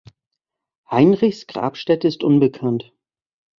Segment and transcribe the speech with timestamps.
[0.89, 2.91] Heinrichs Grabstätte ist unbekannt.